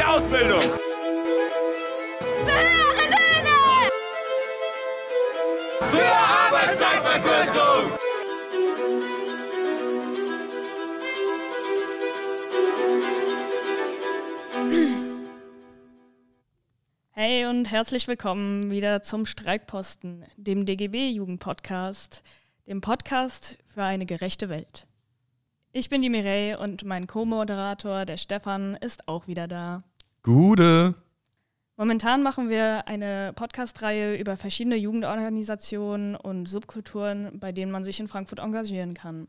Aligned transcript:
Der 0.00 0.10
Ausbildung. 0.14 0.62
Höhere 2.46 3.04
Löhne! 3.10 3.90
Für 5.90 6.10
Arbeitszeitverkürzung. 6.10 7.92
Hey 17.10 17.44
und 17.44 17.70
herzlich 17.70 18.08
willkommen 18.08 18.70
wieder 18.70 19.02
zum 19.02 19.26
Streikposten, 19.26 20.24
dem 20.38 20.64
DGB-Jugendpodcast, 20.64 22.22
dem 22.66 22.80
Podcast 22.80 23.58
für 23.66 23.82
eine 23.82 24.06
gerechte 24.06 24.48
Welt. 24.48 24.86
Ich 25.72 25.90
bin 25.90 26.00
die 26.00 26.08
Mireille 26.08 26.58
und 26.58 26.84
mein 26.84 27.06
Co-Moderator, 27.06 28.06
der 28.06 28.16
Stefan, 28.16 28.76
ist 28.76 29.06
auch 29.06 29.26
wieder 29.26 29.46
da. 29.46 29.84
Gute. 30.22 30.94
Momentan 31.78 32.22
machen 32.22 32.50
wir 32.50 32.86
eine 32.86 33.32
Podcast-Reihe 33.34 34.16
über 34.16 34.36
verschiedene 34.36 34.76
Jugendorganisationen 34.76 36.14
und 36.14 36.46
Subkulturen, 36.46 37.40
bei 37.40 37.52
denen 37.52 37.72
man 37.72 37.86
sich 37.86 38.00
in 38.00 38.08
Frankfurt 38.08 38.38
engagieren 38.38 38.92
kann. 38.92 39.28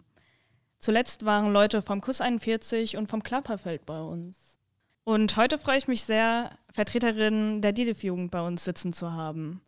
Zuletzt 0.79 1.23
waren 1.23 1.53
Leute 1.53 1.81
vom 1.81 2.01
Kuss 2.01 2.19
41 2.19 2.97
und 2.97 3.07
vom 3.07 3.23
Klapperfeld 3.23 3.85
bei 3.85 4.01
uns. 4.01 4.57
Und 5.05 5.37
heute 5.37 5.57
freue 5.57 5.77
ich 5.77 5.87
mich 5.87 6.03
sehr, 6.03 6.51
Vertreterinnen 6.73 7.61
der 7.61 7.71
DIDIF-Jugend 7.71 8.29
bei 8.29 8.41
uns 8.41 8.65
sitzen 8.65 8.91
zu 8.91 9.13
haben. 9.13 9.61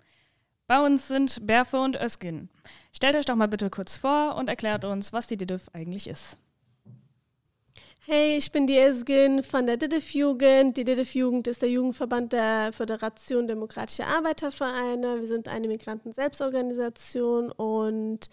Bei 0.68 0.84
uns 0.84 1.08
sind 1.08 1.48
Berfe 1.48 1.78
und 1.80 1.96
Özgün. 1.96 2.50
Stellt 2.92 3.16
euch 3.16 3.26
doch 3.26 3.36
mal 3.36 3.48
bitte 3.48 3.70
kurz 3.70 3.96
vor 3.96 4.36
und 4.36 4.50
erklärt 4.50 4.84
uns, 4.84 5.14
was 5.14 5.28
die 5.28 5.38
DIDIF 5.38 5.70
eigentlich 5.72 6.10
ist. 6.10 6.38
Hey, 8.06 8.36
ich 8.36 8.52
bin 8.52 8.68
die 8.68 8.78
Esgin 8.78 9.44
von 9.44 9.66
der 9.66 9.78
DIDIF-Jugend. 9.78 10.76
Die 10.76 10.84
DIDIF-Jugend 10.84 11.48
ist 11.48 11.62
der 11.62 11.70
Jugendverband 11.70 12.34
der 12.34 12.74
Föderation 12.74 13.48
Demokratischer 13.48 14.06
Arbeitervereine. 14.06 15.22
Wir 15.22 15.28
sind 15.28 15.48
eine 15.48 15.70
Migranten-Selbstorganisation 15.70 17.50
und 17.54 18.30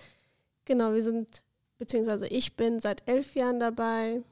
genau, 0.65 0.93
wir 0.93 1.05
sind, 1.05 1.45
beziehungsweise 1.79 2.27
ich 2.27 2.57
bin 2.57 2.81
seit 2.81 3.07
elf 3.07 3.37
Jahren 3.37 3.61
dabei. 3.61 4.23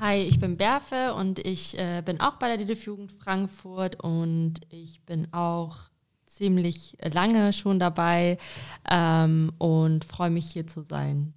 Hi, 0.00 0.18
ich 0.18 0.38
bin 0.38 0.58
Berfe 0.58 1.14
und 1.14 1.38
ich 1.38 1.78
äh, 1.78 2.02
bin 2.04 2.20
auch 2.20 2.34
bei 2.34 2.48
der 2.48 2.58
DIDIF-Jugend 2.58 3.10
Frankfurt 3.10 4.04
und 4.04 4.60
ich 4.68 5.00
bin 5.06 5.32
auch 5.32 5.76
ziemlich 6.26 6.98
lange 7.00 7.54
schon 7.54 7.78
dabei 7.78 8.36
ähm, 8.90 9.50
und 9.56 10.04
freue 10.04 10.28
mich 10.28 10.50
hier 10.50 10.66
zu 10.66 10.82
sein. 10.82 11.32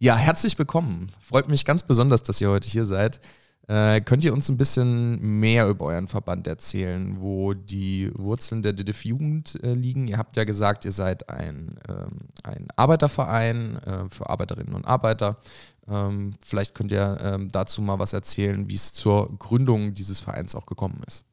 Ja, 0.00 0.14
herzlich 0.14 0.56
willkommen. 0.56 1.10
Freut 1.20 1.48
mich 1.48 1.64
ganz 1.64 1.82
besonders, 1.82 2.22
dass 2.22 2.40
ihr 2.40 2.48
heute 2.50 2.68
hier 2.68 2.86
seid. 2.86 3.20
Äh, 3.66 4.00
könnt 4.00 4.22
ihr 4.22 4.32
uns 4.32 4.48
ein 4.48 4.56
bisschen 4.56 5.40
mehr 5.40 5.68
über 5.68 5.86
euren 5.86 6.06
Verband 6.06 6.46
erzählen, 6.46 7.20
wo 7.20 7.52
die 7.52 8.12
Wurzeln 8.14 8.62
der 8.62 8.74
DDF 8.74 9.04
Jugend 9.04 9.58
äh, 9.64 9.74
liegen? 9.74 10.06
Ihr 10.06 10.16
habt 10.16 10.36
ja 10.36 10.44
gesagt, 10.44 10.84
ihr 10.84 10.92
seid 10.92 11.28
ein, 11.28 11.80
ähm, 11.88 12.28
ein 12.44 12.68
Arbeiterverein 12.76 13.78
äh, 13.78 14.08
für 14.08 14.30
Arbeiterinnen 14.30 14.76
und 14.76 14.86
Arbeiter. 14.86 15.38
Ähm, 15.88 16.34
vielleicht 16.44 16.76
könnt 16.76 16.92
ihr 16.92 17.18
ähm, 17.20 17.48
dazu 17.50 17.82
mal 17.82 17.98
was 17.98 18.12
erzählen, 18.12 18.70
wie 18.70 18.76
es 18.76 18.92
zur 18.92 19.36
Gründung 19.36 19.94
dieses 19.94 20.20
Vereins 20.20 20.54
auch 20.54 20.66
gekommen 20.66 21.02
ist. 21.08 21.24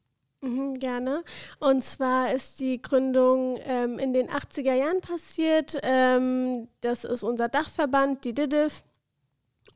Mhm, 0.46 0.78
gerne. 0.78 1.24
Und 1.58 1.82
zwar 1.82 2.32
ist 2.32 2.60
die 2.60 2.80
Gründung 2.80 3.58
ähm, 3.64 3.98
in 3.98 4.12
den 4.12 4.28
80er 4.28 4.74
Jahren 4.74 5.00
passiert. 5.00 5.76
Ähm, 5.82 6.68
das 6.82 7.04
ist 7.04 7.24
unser 7.24 7.48
Dachverband, 7.48 8.24
die 8.24 8.32
DIDIF. 8.32 8.84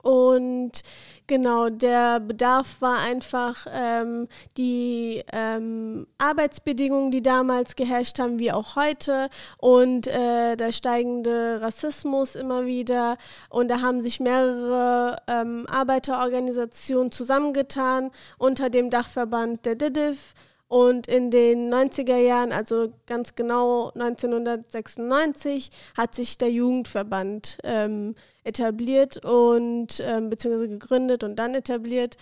Und 0.02 0.82
genau, 1.26 1.68
der 1.68 2.20
Bedarf 2.20 2.80
war 2.80 3.00
einfach 3.00 3.66
ähm, 3.70 4.28
die 4.56 5.22
ähm, 5.32 6.06
Arbeitsbedingungen, 6.18 7.10
die 7.10 7.20
damals 7.20 7.74
geherrscht 7.74 8.20
haben, 8.20 8.38
wie 8.38 8.52
auch 8.52 8.76
heute, 8.76 9.28
und 9.58 10.06
äh, 10.06 10.56
der 10.56 10.72
steigende 10.72 11.60
Rassismus 11.60 12.36
immer 12.36 12.64
wieder. 12.64 13.18
Und 13.50 13.68
da 13.68 13.80
haben 13.80 14.00
sich 14.00 14.20
mehrere 14.20 15.16
ähm, 15.26 15.66
Arbeiterorganisationen 15.68 17.10
zusammengetan 17.10 18.10
unter 18.38 18.70
dem 18.70 18.88
Dachverband 18.88 19.66
der 19.66 19.74
DIDIF 19.74 20.34
und 20.70 21.08
in 21.08 21.32
den 21.32 21.68
90er 21.74 22.16
Jahren, 22.16 22.52
also 22.52 22.92
ganz 23.06 23.34
genau 23.34 23.90
1996, 23.90 25.70
hat 25.98 26.14
sich 26.14 26.38
der 26.38 26.52
Jugendverband 26.52 27.58
ähm, 27.64 28.14
etabliert 28.44 29.24
und 29.24 30.00
ähm, 30.00 30.30
beziehungsweise 30.30 30.68
gegründet 30.68 31.24
und 31.24 31.34
dann 31.40 31.56
etabliert. 31.56 32.16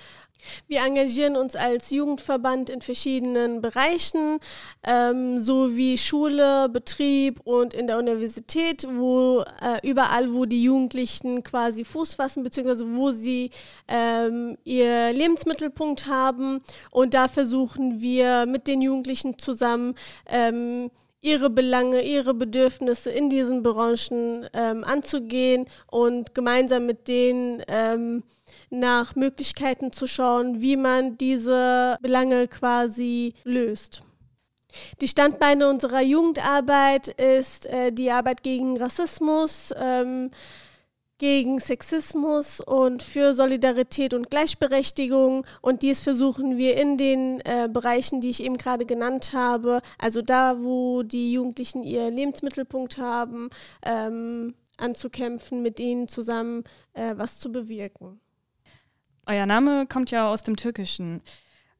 Wir 0.66 0.84
engagieren 0.84 1.36
uns 1.36 1.56
als 1.56 1.90
Jugendverband 1.90 2.70
in 2.70 2.80
verschiedenen 2.80 3.60
Bereichen, 3.60 4.38
ähm, 4.84 5.38
so 5.38 5.76
wie 5.76 5.98
Schule, 5.98 6.68
Betrieb 6.68 7.40
und 7.44 7.74
in 7.74 7.86
der 7.86 7.98
Universität, 7.98 8.86
wo 8.90 9.44
äh, 9.60 9.86
überall, 9.88 10.32
wo 10.32 10.44
die 10.44 10.62
Jugendlichen 10.62 11.42
quasi 11.42 11.84
Fuß 11.84 12.14
fassen, 12.14 12.42
beziehungsweise 12.42 12.96
wo 12.96 13.10
sie 13.10 13.50
ähm, 13.88 14.56
ihr 14.64 15.12
Lebensmittelpunkt 15.12 16.06
haben. 16.06 16.60
Und 16.90 17.14
da 17.14 17.28
versuchen 17.28 18.00
wir 18.00 18.46
mit 18.46 18.66
den 18.66 18.80
Jugendlichen 18.80 19.38
zusammen, 19.38 19.94
ähm, 20.26 20.90
ihre 21.20 21.50
Belange, 21.50 22.02
ihre 22.02 22.32
Bedürfnisse 22.34 23.10
in 23.10 23.28
diesen 23.28 23.62
Branchen 23.62 24.48
ähm, 24.52 24.84
anzugehen 24.84 25.66
und 25.90 26.34
gemeinsam 26.34 26.86
mit 26.86 27.08
denen 27.08 27.62
ähm, 27.66 28.22
nach 28.70 29.16
Möglichkeiten 29.16 29.92
zu 29.92 30.06
schauen, 30.06 30.60
wie 30.60 30.76
man 30.76 31.18
diese 31.18 31.98
Belange 32.00 32.48
quasi 32.48 33.34
löst. 33.44 34.02
Die 35.00 35.08
Standbeine 35.08 35.68
unserer 35.68 36.02
Jugendarbeit 36.02 37.08
ist 37.08 37.66
äh, 37.66 37.90
die 37.90 38.10
Arbeit 38.10 38.42
gegen 38.42 38.76
Rassismus, 38.76 39.72
ähm, 39.76 40.30
gegen 41.18 41.58
Sexismus 41.58 42.60
und 42.60 43.02
für 43.02 43.34
Solidarität 43.34 44.14
und 44.14 44.30
Gleichberechtigung. 44.30 45.44
Und 45.60 45.82
dies 45.82 46.00
versuchen 46.00 46.56
wir 46.56 46.76
in 46.76 46.96
den 46.96 47.40
äh, 47.40 47.68
Bereichen, 47.70 48.20
die 48.20 48.30
ich 48.30 48.42
eben 48.42 48.56
gerade 48.56 48.86
genannt 48.86 49.32
habe, 49.32 49.82
also 49.98 50.22
da, 50.22 50.62
wo 50.62 51.02
die 51.02 51.32
Jugendlichen 51.32 51.82
ihr 51.82 52.10
Lebensmittelpunkt 52.10 52.98
haben, 52.98 53.50
ähm, 53.84 54.54
anzukämpfen, 54.76 55.60
mit 55.62 55.80
ihnen 55.80 56.06
zusammen 56.06 56.62
äh, 56.92 57.14
was 57.16 57.38
zu 57.40 57.50
bewirken. 57.50 58.20
Euer 59.28 59.44
Name 59.44 59.86
kommt 59.86 60.10
ja 60.10 60.30
aus 60.30 60.42
dem 60.42 60.56
Türkischen. 60.56 61.20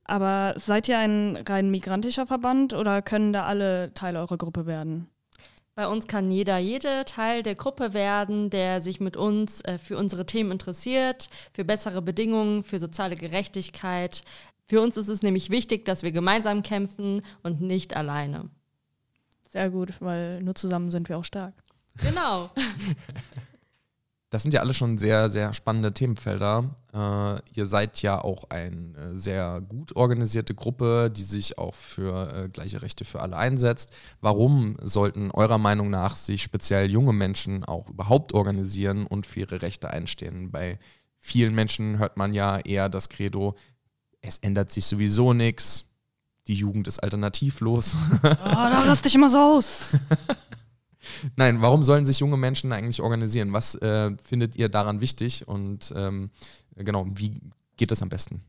Aber 0.05 0.55
seid 0.59 0.87
ihr 0.87 0.99
ein 0.99 1.37
rein 1.49 1.71
migrantischer 1.71 2.27
Verband 2.27 2.75
oder 2.75 3.01
können 3.01 3.33
da 3.33 3.45
alle 3.45 3.93
Teil 3.95 4.17
eurer 4.17 4.37
Gruppe 4.37 4.67
werden? 4.67 5.09
Bei 5.75 5.89
uns 5.89 6.07
kann 6.07 6.31
jeder, 6.31 6.59
jede 6.59 7.07
Teil 7.07 7.43
der 7.43 7.55
Gruppe 7.55 7.95
werden, 7.95 8.51
der 8.51 8.83
sich 8.83 9.01
mit 9.01 9.17
uns 9.17 9.63
äh, 9.63 9.79
für 9.79 9.97
unsere 9.97 10.27
Themen 10.27 10.51
interessiert, 10.51 11.31
für 11.55 11.65
bessere 11.65 12.03
Bedingungen, 12.03 12.65
für 12.65 12.79
soziale 12.79 13.17
Gerechtigkeit. 13.17 14.25
Für 14.67 14.83
uns 14.83 14.99
ist 14.99 15.09
es 15.09 15.23
nämlich 15.23 15.49
wichtig, 15.49 15.87
dass 15.87 16.03
wir 16.03 16.13
gemeinsam 16.13 16.63
kämpfen 16.63 17.23
und 17.43 17.63
nicht 17.63 17.97
alleine. 17.97 18.51
Sehr 19.49 19.71
gut, 19.71 19.95
weil 20.01 20.43
nur 20.43 20.55
zusammen 20.55 20.91
sind 20.91 21.09
wir 21.09 21.17
auch 21.17 21.25
stark. 21.25 21.55
Genau. 21.97 22.51
Das 24.31 24.43
sind 24.43 24.53
ja 24.53 24.61
alle 24.61 24.75
schon 24.75 24.99
sehr, 24.99 25.31
sehr 25.31 25.55
spannende 25.55 25.95
Themenfelder. 25.95 26.77
Äh, 26.93 27.41
ihr 27.55 27.65
seid 27.65 28.03
ja 28.03 28.21
auch 28.21 28.51
eine 28.51 29.17
sehr 29.17 29.63
gut 29.63 29.97
organisierte 29.97 30.55
Gruppe, 30.55 31.11
die 31.11 31.23
sich 31.23 31.57
auch 31.57 31.75
für 31.75 32.33
äh, 32.35 32.49
gleiche 32.51 32.83
Rechte 32.83 33.07
für 33.07 33.21
alle 33.21 33.39
einsetzt. 33.39 33.91
Warum 34.21 34.77
sollten 34.83 35.31
eurer 35.31 35.57
Meinung 35.57 35.89
nach 35.89 36.15
sich 36.15 36.43
speziell 36.43 36.91
junge 36.91 37.15
Menschen 37.15 37.65
auch 37.65 37.89
überhaupt 37.89 38.35
organisieren 38.35 39.07
und 39.07 39.27
für 39.27 39.41
ihre 39.41 39.63
Rechte 39.63 39.91
einstehen? 39.91 40.51
Bei 40.51 40.79
vielen 41.19 41.55
Menschen 41.55 41.99
hört 41.99 42.19
man 42.19 42.35
ja 42.35 42.59
eher 42.59 42.91
das 42.91 43.09
Credo, 43.09 43.57
es 44.21 44.39
ändert 44.39 44.71
sich 44.71 44.85
sowieso 44.85 45.33
nichts. 45.33 45.85
Die 46.49 46.55
Jugend 46.55 46.89
ist 46.89 46.99
alternativlos. 47.03 47.97
Oh, 48.13 48.19
da 48.23 48.81
raste 48.87 49.09
ich 49.09 49.15
immer 49.15 49.29
so 49.29 49.39
aus. 49.39 49.97
Nein, 51.37 51.63
warum 51.63 51.83
sollen 51.83 52.07
sich 52.07 52.21
junge 52.21 52.37
Menschen 52.37 52.73
eigentlich 52.73 53.01
organisieren? 53.01 53.53
Was 53.53 53.75
äh, 53.77 54.17
findet 54.23 54.57
ihr 54.57 54.69
daran 54.69 55.01
wichtig 55.01 55.47
und 55.47 55.93
ähm, 55.97 56.31
genau, 56.77 57.07
wie 57.15 57.41
geht 57.77 57.91
das 57.91 58.03
am 58.03 58.09
besten? 58.09 58.43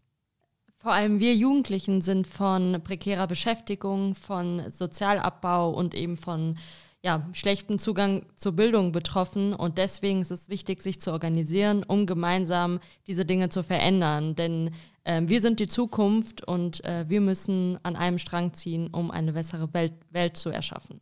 Vor 0.78 0.94
allem 0.94 1.19
wir 1.19 1.36
Jugendlichen 1.36 2.01
sind 2.01 2.25
von 2.25 2.81
prekärer 2.84 3.28
Beschäftigung, 3.28 4.16
von 4.16 4.72
Sozialabbau 4.72 5.72
und 5.72 5.94
eben 5.94 6.16
von 6.16 6.56
ja, 7.01 7.28
schlechten 7.34 7.80
Zugang 7.80 8.25
zur 8.36 8.54
Bildung 8.54 8.92
betroffen. 8.92 9.54
Und 9.54 9.78
deswegen 9.78 10.22
ist 10.22 10.31
es 10.31 10.50
wichtig, 10.50 10.81
sich 10.81 11.00
zu 11.00 11.12
organisieren, 11.12 11.84
um 11.84 12.06
gemeinsam 12.06 12.80
diese 13.07 13.25
Dinge 13.25 13.50
zu 13.50 13.63
verändern. 13.63 14.36
Denn 14.36 14.72
äh, 15.04 15.22
wir 15.25 15.42
sind 15.42 15.60
die 15.60 15.68
Zukunft 15.68 16.45
und 16.45 16.84
äh, 16.86 17.06
wir 17.07 17.22
müssen 17.22 17.78
an 17.84 17.95
einem 17.95 18.18
Strang 18.18 18.54
ziehen, 18.54 18.88
um 18.88 19.12
eine 19.12 19.34
bessere 19.34 19.74
Welt, 19.74 19.94
Welt 20.12 20.38
zu 20.38 20.50
erschaffen. 20.50 21.02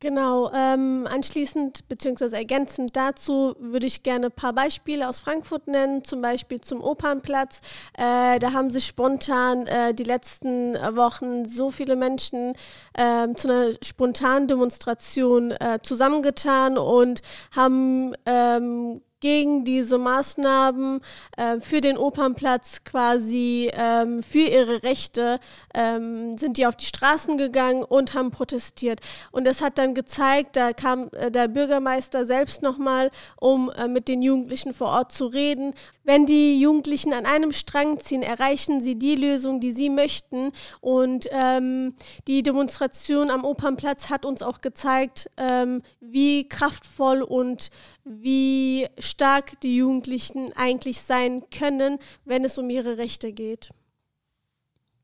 Genau, 0.00 0.50
ähm, 0.52 1.08
anschließend 1.10 1.88
bzw. 1.88 2.36
ergänzend 2.36 2.94
dazu 2.96 3.54
würde 3.58 3.86
ich 3.86 4.02
gerne 4.02 4.26
ein 4.26 4.32
paar 4.32 4.52
Beispiele 4.52 5.08
aus 5.08 5.20
Frankfurt 5.20 5.68
nennen, 5.68 6.04
zum 6.04 6.20
Beispiel 6.20 6.60
zum 6.60 6.82
Opernplatz. 6.84 7.62
Äh, 7.96 8.38
da 8.38 8.52
haben 8.52 8.68
sich 8.68 8.84
spontan 8.84 9.66
äh, 9.66 9.94
die 9.94 10.04
letzten 10.04 10.74
Wochen 10.74 11.46
so 11.46 11.70
viele 11.70 11.96
Menschen 11.96 12.52
äh, 12.92 13.32
zu 13.36 13.48
einer 13.48 13.70
spontanen 13.82 14.48
Demonstration 14.48 15.52
äh, 15.52 15.78
zusammengetan 15.82 16.76
und 16.76 17.22
haben 17.56 18.12
ähm, 18.26 19.00
gegen 19.20 19.64
diese 19.64 19.98
Maßnahmen 19.98 21.00
äh, 21.36 21.60
für 21.60 21.80
den 21.80 21.96
Opernplatz 21.96 22.84
quasi 22.84 23.70
ähm, 23.72 24.22
für 24.22 24.38
ihre 24.38 24.82
Rechte 24.82 25.40
ähm, 25.74 26.36
sind 26.36 26.58
die 26.58 26.66
auf 26.66 26.76
die 26.76 26.84
Straßen 26.84 27.38
gegangen 27.38 27.82
und 27.82 28.14
haben 28.14 28.30
protestiert. 28.30 29.00
Und 29.32 29.46
das 29.46 29.62
hat 29.62 29.78
dann 29.78 29.94
gezeigt, 29.94 30.56
da 30.56 30.72
kam 30.72 31.08
äh, 31.12 31.30
der 31.30 31.48
Bürgermeister 31.48 32.26
selbst 32.26 32.62
nochmal, 32.62 33.10
um 33.40 33.70
äh, 33.70 33.88
mit 33.88 34.08
den 34.08 34.22
Jugendlichen 34.22 34.74
vor 34.74 34.88
Ort 34.88 35.12
zu 35.12 35.26
reden. 35.26 35.72
Wenn 36.06 36.24
die 36.24 36.60
Jugendlichen 36.60 37.12
an 37.12 37.26
einem 37.26 37.50
Strang 37.50 37.98
ziehen, 37.98 38.22
erreichen 38.22 38.80
sie 38.80 38.94
die 38.94 39.16
Lösung, 39.16 39.58
die 39.58 39.72
sie 39.72 39.90
möchten. 39.90 40.52
Und 40.80 41.28
ähm, 41.32 41.94
die 42.28 42.44
Demonstration 42.44 43.28
am 43.28 43.44
Opernplatz 43.44 44.08
hat 44.08 44.24
uns 44.24 44.40
auch 44.40 44.60
gezeigt, 44.60 45.28
ähm, 45.36 45.82
wie 46.00 46.48
kraftvoll 46.48 47.22
und 47.22 47.70
wie 48.04 48.86
stark 49.00 49.60
die 49.62 49.78
Jugendlichen 49.78 50.52
eigentlich 50.54 51.02
sein 51.02 51.42
können, 51.50 51.98
wenn 52.24 52.44
es 52.44 52.56
um 52.56 52.70
ihre 52.70 52.98
Rechte 52.98 53.32
geht. 53.32 53.70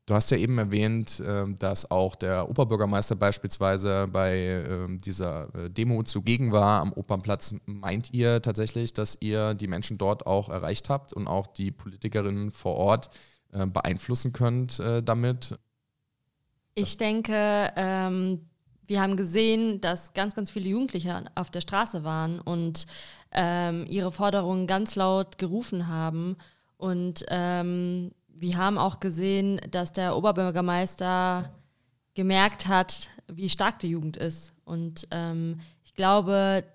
Du 0.05 0.13
hast 0.13 0.31
ja 0.31 0.37
eben 0.37 0.57
erwähnt, 0.57 1.23
ähm, 1.25 1.57
dass 1.59 1.89
auch 1.89 2.15
der 2.15 2.49
Oberbürgermeister 2.49 3.15
beispielsweise 3.15 4.07
bei 4.11 4.37
ähm, 4.37 4.99
dieser 4.99 5.47
äh, 5.55 5.69
Demo 5.69 6.03
zugegen 6.03 6.51
war 6.51 6.81
am 6.81 6.91
Opernplatz. 6.91 7.55
Meint 7.65 8.13
ihr 8.13 8.41
tatsächlich, 8.41 8.93
dass 8.93 9.17
ihr 9.21 9.53
die 9.53 9.67
Menschen 9.67 9.97
dort 9.97 10.27
auch 10.27 10.49
erreicht 10.49 10.89
habt 10.89 11.13
und 11.13 11.27
auch 11.27 11.47
die 11.47 11.71
Politikerinnen 11.71 12.51
vor 12.51 12.75
Ort 12.75 13.11
äh, 13.53 13.65
beeinflussen 13.65 14.33
könnt 14.33 14.77
äh, 14.81 15.01
damit? 15.01 15.57
Ich 16.75 16.97
denke, 16.97 17.71
ähm, 17.77 18.49
wir 18.87 19.01
haben 19.01 19.15
gesehen, 19.15 19.79
dass 19.79 20.13
ganz, 20.13 20.35
ganz 20.35 20.51
viele 20.51 20.67
Jugendliche 20.67 21.23
auf 21.35 21.49
der 21.49 21.61
Straße 21.61 22.03
waren 22.03 22.41
und 22.41 22.87
ähm, 23.31 23.85
ihre 23.87 24.11
Forderungen 24.11 24.67
ganz 24.67 24.95
laut 24.95 25.37
gerufen 25.37 25.87
haben. 25.87 26.35
Und 26.75 27.23
ähm, 27.29 28.11
wir 28.43 28.57
haben 28.57 28.77
auch 28.77 28.99
gesehen, 28.99 29.61
dass 29.71 29.93
der 29.93 30.17
Oberbürgermeister 30.17 31.49
gemerkt 32.13 32.67
hat, 32.67 33.07
wie 33.27 33.47
stark 33.47 33.79
die 33.79 33.87
Jugend 33.87 34.17
ist. 34.17 34.53
Und 34.65 35.07
ähm, 35.11 35.61
ich 35.81 35.95
glaube, 35.95 36.65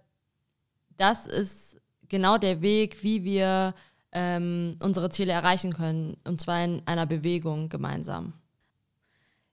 das 0.96 1.26
ist 1.26 1.76
genau 2.08 2.38
der 2.38 2.62
Weg, 2.62 3.02
wie 3.02 3.22
wir 3.22 3.74
ähm, 4.12 4.78
unsere 4.82 5.10
Ziele 5.10 5.32
erreichen 5.32 5.74
können. 5.74 6.16
Und 6.24 6.40
zwar 6.40 6.64
in 6.64 6.80
einer 6.86 7.04
Bewegung 7.04 7.68
gemeinsam. 7.68 8.32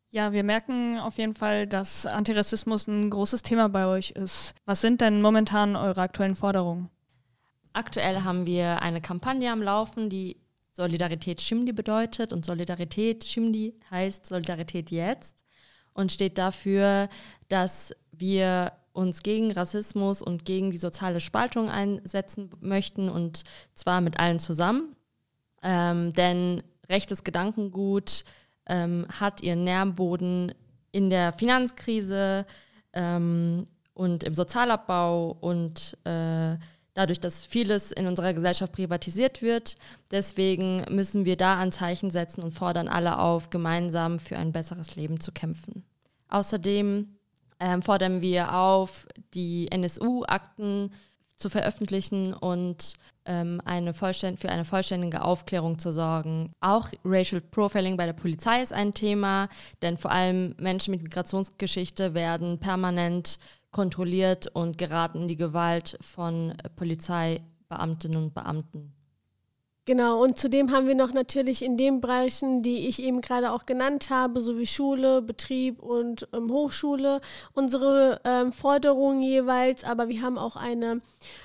Ja, 0.10 0.32
wir 0.32 0.46
merken 0.46 0.98
auf 0.98 1.18
jeden 1.18 1.34
Fall, 1.34 1.68
dass 1.68 2.06
Antirassismus 2.06 2.88
ein 2.88 3.10
großes 3.10 3.44
Thema 3.44 3.68
bei 3.68 3.88
euch 3.88 4.12
ist. 4.12 4.56
Was 4.64 4.80
sind 4.80 5.02
denn 5.02 5.22
momentan 5.22 5.76
eure 5.76 6.02
aktuellen 6.02 6.36
Forderungen? 6.36 6.90
Aktuell 7.74 8.22
haben 8.22 8.48
wir 8.48 8.82
eine 8.82 9.02
Kampagne 9.02 9.52
am 9.52 9.62
Laufen, 9.62 10.10
die 10.10 10.38
Solidarität 10.76 11.42
Schimdi 11.42 11.72
bedeutet. 11.72 12.34
Und 12.34 12.46
Solidarität 12.46 13.24
Schimdi 13.24 13.76
heißt 13.90 14.26
Solidarität 14.26 14.92
jetzt 14.92 15.46
und 15.94 16.12
steht 16.12 16.38
dafür, 16.38 17.10
dass 17.48 17.96
wir 18.12 18.74
uns 18.92 19.24
gegen 19.24 19.52
Rassismus 19.52 20.22
und 20.22 20.46
gegen 20.46 20.72
die 20.72 20.78
soziale 20.78 21.20
Spaltung 21.20 21.70
einsetzen 21.70 22.50
möchten 22.62 23.10
und 23.10 23.44
zwar 23.74 24.02
mit 24.02 24.20
allen 24.20 24.40
zusammen. 24.40 24.96
Ähm, 25.64 26.14
denn 26.14 26.64
rechtes 26.90 27.24
Gedankengut 27.24 28.24
ähm, 28.68 29.06
hat 29.10 29.42
ihren 29.42 29.64
Nährboden 29.64 30.54
in 30.92 31.10
der 31.10 31.34
Finanzkrise 31.34 32.46
ähm, 32.94 33.68
und 33.94 34.24
im 34.24 34.34
Sozialabbau 34.34 35.38
und 35.40 35.98
äh, 36.06 36.58
dadurch, 36.96 37.20
dass 37.20 37.44
vieles 37.44 37.92
in 37.92 38.08
unserer 38.08 38.34
Gesellschaft 38.34 38.74
privatisiert 38.74 39.44
wird. 39.44 39.78
Deswegen 40.10 40.84
müssen 40.90 41.26
wir 41.26 41.38
da 41.38 41.60
Anzeichen 41.60 42.10
setzen 42.10 42.42
und 42.42 42.52
fordern 42.52 42.88
alle 42.88 43.20
auf, 43.20 43.52
gemeinsam 43.52 44.18
für 44.18 44.38
ein 44.38 44.52
besseres 44.52 44.96
Leben 44.96 45.20
zu 45.20 45.32
kämpfen. 45.32 45.84
Außerdem 46.30 47.16
ähm, 47.60 47.82
fordern 47.82 48.22
wir 48.22 48.56
auf, 48.56 49.08
die 49.34 49.72
NSU-Akten 49.72 50.92
zu 51.36 51.50
veröffentlichen 51.50 52.34
und 52.34 52.94
ähm, 53.26 53.62
eine 53.66 53.94
für 53.94 54.50
eine 54.50 54.64
vollständige 54.64 55.22
Aufklärung 55.22 55.78
zu 55.80 55.92
sorgen. 55.92 56.54
Auch 56.62 56.90
Racial 57.04 57.42
Profiling 57.42 57.98
bei 57.98 58.06
der 58.06 58.14
Polizei 58.14 58.62
ist 58.62 58.72
ein 58.72 58.94
Thema, 58.94 59.50
denn 59.82 59.98
vor 59.98 60.12
allem 60.12 60.56
Menschen 60.58 60.92
mit 60.92 61.04
Migrationsgeschichte 61.04 62.14
werden 62.14 62.60
permanent 62.60 63.38
kontrolliert 63.76 64.48
und 64.54 64.78
geraten 64.78 65.24
in 65.24 65.28
die 65.28 65.36
Gewalt 65.36 65.98
von 66.00 66.54
Polizeibeamtinnen 66.78 68.24
und 68.24 68.34
Beamten. 68.34 68.94
Genau, 69.84 70.24
und 70.24 70.38
zudem 70.38 70.72
haben 70.72 70.88
wir 70.88 70.96
noch 70.96 71.12
natürlich 71.12 71.62
in 71.62 71.76
den 71.76 72.00
Bereichen, 72.00 72.62
die 72.62 72.88
ich 72.88 73.04
eben 73.04 73.20
gerade 73.20 73.52
auch 73.52 73.66
genannt 73.66 74.10
habe, 74.10 74.40
sowie 74.40 74.66
Schule, 74.66 75.22
Betrieb 75.22 75.84
und 75.84 76.26
ähm, 76.32 76.50
Hochschule, 76.50 77.20
unsere 77.52 78.22
ähm, 78.24 78.54
Forderungen 78.54 79.22
jeweils, 79.22 79.84
aber 79.84 80.08
wir 80.08 80.22
haben 80.22 80.38
auch 80.38 80.56
eine 80.56 81.02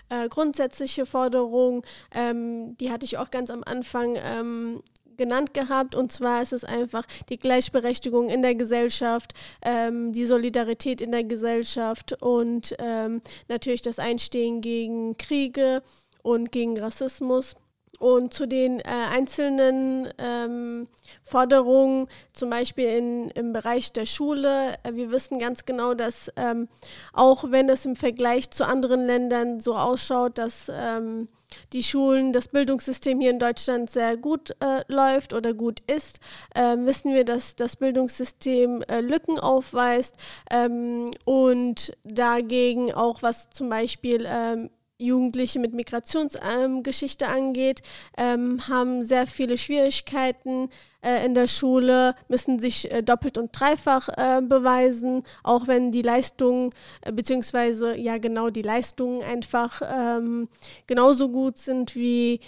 äh, 0.09 0.29
grundsätzliche 0.29 1.07
Forderung, 1.07 1.85
ähm, 2.15 2.77
die 2.79 2.93
hatte 2.93 3.05
ich 3.05 3.19
auch 3.19 3.33
ganz 3.33 3.51
am 3.51 3.65
Anfang 3.65 4.17
ähm, 4.17 4.83
genannt 5.21 5.53
gehabt. 5.53 5.95
Und 5.95 6.11
zwar 6.11 6.41
ist 6.41 6.55
es 6.55 6.65
einfach 6.65 7.05
die 7.29 7.39
Gleichberechtigung 7.39 8.31
in 8.31 8.41
der 8.41 8.55
Gesellschaft, 8.55 9.35
ähm, 9.63 10.13
die 10.13 10.25
Solidarität 10.25 11.03
in 11.03 11.13
der 11.13 11.25
Gesellschaft 11.25 12.17
und 12.23 12.75
ähm, 12.79 13.21
natürlich 13.47 13.83
das 13.83 13.99
Einstehen 13.99 14.63
gegen 14.63 15.19
Kriege 15.19 15.83
und 16.23 16.53
gegen 16.53 16.79
Rassismus. 16.79 17.55
Und 18.01 18.33
zu 18.33 18.49
den 18.49 18.81
äh, 18.81 18.85
einzelnen 18.87 20.09
ähm, 20.17 20.89
Forderungen, 21.23 22.09
zum 22.33 22.49
Beispiel 22.49 22.87
in, 22.87 23.31
im 23.33 23.53
Bereich 23.53 23.93
der 23.93 24.07
Schule, 24.07 24.73
äh, 24.85 24.95
wir 24.95 25.11
wissen 25.11 25.39
ganz 25.39 25.67
genau, 25.67 25.93
dass 25.93 26.33
ähm, 26.37 26.69
auch 27.13 27.51
wenn 27.51 27.69
es 27.69 27.85
im 27.85 27.97
Vergleich 27.97 28.51
zu 28.51 28.67
anderen 28.67 29.05
Ländern 29.05 29.61
so 29.61 29.77
ausschaut, 29.77 30.39
dass 30.39 30.73
ähm, 30.75 31.29
die 31.75 31.83
Schulen, 31.83 32.33
das 32.33 32.49
Bildungssystem 32.49 33.21
hier 33.21 33.33
in 33.33 33.39
Deutschland 33.39 33.91
sehr 33.91 34.17
gut 34.17 34.57
äh, 34.61 34.83
läuft 34.89 35.35
oder 35.35 35.53
gut 35.53 35.81
ist, 35.87 36.21
äh, 36.55 36.79
wissen 36.79 37.13
wir, 37.13 37.27
dass 37.27 37.55
das 37.55 37.77
Bildungssystem 37.77 38.81
äh, 38.89 39.03
Lücken 39.03 39.39
aufweist 39.39 40.17
ähm, 40.51 41.11
und 41.27 41.93
dagegen 42.05 42.95
auch 42.95 43.23
was 43.23 43.51
zum 43.51 43.69
Beispiel 43.69 44.25
ähm, 44.27 44.71
Jugendliche 45.01 45.59
mit 45.59 45.73
Migrationsgeschichte 45.73 47.25
ähm, 47.25 47.31
angeht, 47.31 47.83
ähm, 48.17 48.69
haben 48.69 49.03
sehr 49.03 49.27
viele 49.27 49.57
Schwierigkeiten 49.57 50.69
äh, 51.03 51.25
in 51.25 51.35
der 51.35 51.47
Schule, 51.47 52.15
müssen 52.29 52.59
sich 52.59 52.91
äh, 52.93 53.03
doppelt 53.03 53.39
und 53.39 53.51
dreifach 53.53 54.09
äh, 54.09 54.43
beweisen, 54.43 55.23
auch 55.43 55.67
wenn 55.67 55.93
die 55.93 56.03
Leistungen, 56.03 56.71
äh, 57.03 57.13
beziehungsweise 57.13 57.97
ja 57.97 58.19
genau 58.19 58.51
die 58.51 58.63
Leistungen 58.63 59.23
einfach 59.23 59.83
ähm, 59.85 60.49
genauso 60.87 61.29
gut 61.29 61.57
sind 61.59 61.97
wie 61.97 62.41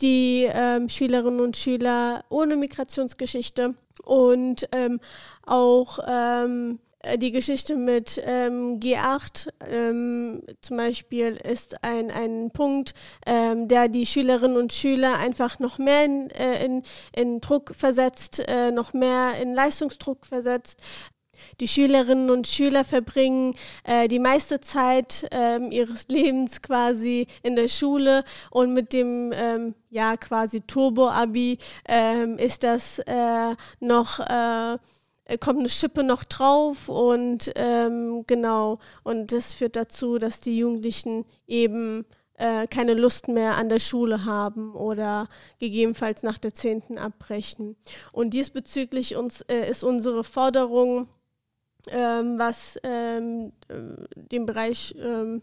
die 0.00 0.48
ähm, 0.50 0.88
Schülerinnen 0.88 1.40
und 1.40 1.56
Schüler 1.56 2.24
ohne 2.28 2.56
Migrationsgeschichte. 2.56 3.74
Und 4.04 4.68
ähm, 4.72 5.00
auch 5.44 5.98
ähm, 6.06 6.78
äh, 6.78 6.89
die 7.16 7.30
Geschichte 7.30 7.76
mit 7.76 8.20
ähm, 8.24 8.78
G8 8.78 9.48
ähm, 9.66 10.42
zum 10.60 10.76
Beispiel 10.76 11.36
ist 11.36 11.82
ein, 11.82 12.10
ein 12.10 12.50
Punkt, 12.50 12.92
ähm, 13.26 13.68
der 13.68 13.88
die 13.88 14.04
Schülerinnen 14.04 14.58
und 14.58 14.72
Schüler 14.72 15.18
einfach 15.18 15.58
noch 15.58 15.78
mehr 15.78 16.04
in, 16.04 16.30
äh, 16.30 16.64
in, 16.64 16.82
in 17.14 17.40
Druck 17.40 17.74
versetzt, 17.74 18.42
äh, 18.46 18.70
noch 18.70 18.92
mehr 18.92 19.40
in 19.40 19.54
Leistungsdruck 19.54 20.26
versetzt. 20.26 20.82
Die 21.60 21.68
Schülerinnen 21.68 22.30
und 22.30 22.46
Schüler 22.46 22.84
verbringen 22.84 23.54
äh, 23.84 24.06
die 24.08 24.18
meiste 24.18 24.60
Zeit 24.60 25.26
ähm, 25.30 25.72
ihres 25.72 26.06
Lebens 26.08 26.60
quasi 26.60 27.28
in 27.42 27.56
der 27.56 27.68
Schule 27.68 28.24
und 28.50 28.74
mit 28.74 28.92
dem 28.92 29.32
ähm, 29.34 29.74
ja 29.88 30.18
quasi 30.18 30.60
Turbo-Abi 30.60 31.58
ähm, 31.88 32.36
ist 32.36 32.62
das 32.62 32.98
äh, 33.00 33.54
noch 33.80 34.20
äh, 34.20 34.74
äh, 34.74 34.78
kommt 35.38 35.60
eine 35.60 35.68
Schippe 35.68 36.02
noch 36.02 36.24
drauf 36.24 36.88
und 36.88 37.52
ähm, 37.56 38.24
genau, 38.26 38.78
und 39.02 39.32
das 39.32 39.54
führt 39.54 39.76
dazu, 39.76 40.18
dass 40.18 40.40
die 40.40 40.58
Jugendlichen 40.58 41.24
eben 41.46 42.04
äh, 42.40 42.66
keine 42.66 42.94
Lust 42.94 43.28
mehr 43.28 43.56
an 43.56 43.68
der 43.68 43.78
Schule 43.78 44.24
haben 44.24 44.74
oder 44.74 45.28
gegebenenfalls 45.58 46.22
nach 46.22 46.38
der 46.38 46.54
10. 46.54 46.98
abbrechen. 46.98 47.76
Und 48.12 48.30
diesbezüglich 48.30 49.14
uns, 49.16 49.42
äh, 49.42 49.68
ist 49.68 49.84
unsere 49.84 50.24
Forderung, 50.24 51.08
ähm, 51.88 52.38
was 52.38 52.78
ähm, 52.82 53.52
den 54.14 54.46
Bereich 54.46 54.94
ähm, 54.98 55.42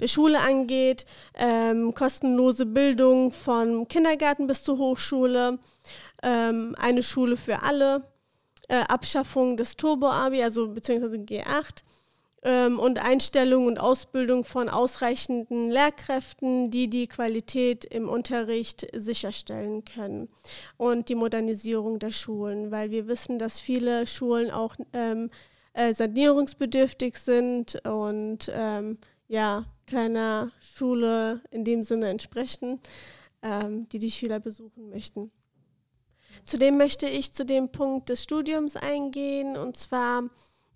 der 0.00 0.06
Schule 0.06 0.40
angeht, 0.40 1.06
ähm, 1.34 1.94
kostenlose 1.94 2.66
Bildung 2.66 3.32
von 3.32 3.88
Kindergarten 3.88 4.46
bis 4.46 4.62
zur 4.62 4.78
Hochschule, 4.78 5.58
ähm, 6.22 6.74
eine 6.78 7.02
Schule 7.02 7.36
für 7.36 7.62
alle, 7.62 8.02
äh, 8.68 8.76
Abschaffung 8.88 9.56
des 9.56 9.76
Turbo-Abi, 9.76 10.42
also 10.42 10.68
beziehungsweise 10.68 11.16
G8 11.16 11.82
ähm, 12.44 12.78
und 12.78 12.98
Einstellung 12.98 13.66
und 13.66 13.80
Ausbildung 13.80 14.44
von 14.44 14.68
ausreichenden 14.68 15.70
Lehrkräften, 15.70 16.70
die 16.70 16.88
die 16.88 17.06
Qualität 17.06 17.84
im 17.84 18.08
Unterricht 18.08 18.86
sicherstellen 18.92 19.84
können 19.84 20.28
und 20.76 21.08
die 21.08 21.14
Modernisierung 21.14 21.98
der 21.98 22.12
Schulen, 22.12 22.70
weil 22.70 22.90
wir 22.90 23.08
wissen, 23.08 23.38
dass 23.38 23.58
viele 23.60 24.06
Schulen 24.06 24.50
auch 24.50 24.76
ähm, 24.92 25.30
äh, 25.72 25.92
sanierungsbedürftig 25.92 27.16
sind 27.16 27.84
und 27.86 28.50
ähm, 28.54 28.98
ja, 29.26 29.64
keiner 29.86 30.50
Schule 30.60 31.40
in 31.50 31.64
dem 31.64 31.82
Sinne 31.82 32.08
entsprechen, 32.08 32.80
ähm, 33.42 33.88
die 33.88 33.98
die 33.98 34.10
Schüler 34.10 34.38
besuchen 34.38 34.90
möchten. 34.90 35.30
Zudem 36.42 36.76
möchte 36.76 37.08
ich 37.08 37.32
zu 37.32 37.44
dem 37.44 37.70
Punkt 37.70 38.08
des 38.08 38.22
Studiums 38.22 38.76
eingehen. 38.76 39.56
Und 39.56 39.76
zwar 39.76 40.24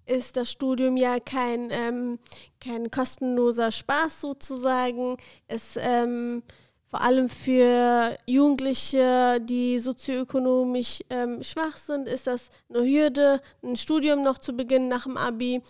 ist 0.06 0.36
das 0.36 0.50
Studium 0.50 0.96
ja 0.96 1.20
kein, 1.20 1.70
ähm, 1.70 2.18
kein 2.60 2.90
kostenloser 2.90 3.70
Spaß 3.70 4.20
sozusagen. 4.20 5.16
Es 5.46 5.76
ähm, 5.76 6.42
vor 6.88 7.02
allem 7.02 7.28
für 7.28 8.16
Jugendliche, 8.26 9.40
die 9.42 9.78
sozioökonomisch 9.78 11.00
ähm, 11.10 11.42
schwach 11.42 11.76
sind, 11.76 12.08
ist 12.08 12.26
das 12.26 12.48
eine 12.70 12.80
Hürde, 12.80 13.42
ein 13.62 13.76
Studium 13.76 14.22
noch 14.22 14.38
zu 14.38 14.54
beginnen 14.54 14.88
nach 14.88 15.04
dem 15.04 15.18
Abi. 15.18 15.62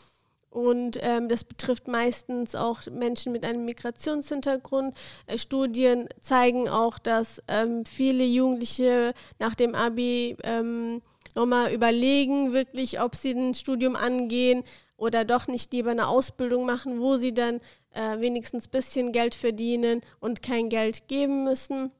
Und 0.50 0.98
ähm, 1.02 1.28
das 1.28 1.44
betrifft 1.44 1.88
meistens 1.88 2.54
auch 2.54 2.80
Menschen 2.90 3.32
mit 3.32 3.44
einem 3.44 3.64
Migrationshintergrund. 3.64 4.94
Äh, 5.26 5.36
Studien 5.38 6.08
zeigen 6.20 6.68
auch, 6.68 6.98
dass 6.98 7.42
ähm, 7.48 7.84
viele 7.84 8.24
Jugendliche 8.24 9.12
nach 9.38 9.54
dem 9.54 9.74
ABI 9.74 10.36
ähm, 10.42 11.02
nochmal 11.34 11.72
überlegen, 11.72 12.52
wirklich, 12.52 13.00
ob 13.00 13.14
sie 13.14 13.32
ein 13.32 13.54
Studium 13.54 13.94
angehen 13.94 14.64
oder 14.96 15.24
doch 15.24 15.46
nicht 15.46 15.72
lieber 15.72 15.90
eine 15.90 16.08
Ausbildung 16.08 16.64
machen, 16.64 17.00
wo 17.00 17.16
sie 17.16 17.34
dann 17.34 17.60
äh, 17.92 18.18
wenigstens 18.18 18.66
ein 18.66 18.70
bisschen 18.70 19.12
Geld 19.12 19.34
verdienen 19.34 20.00
und 20.18 20.42
kein 20.42 20.68
Geld 20.68 21.08
geben 21.08 21.44
müssen. 21.44 21.92